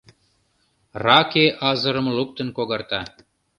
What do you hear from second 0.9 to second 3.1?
Раке азырым луктын когарта.